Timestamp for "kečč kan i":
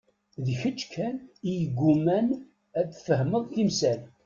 0.59-1.51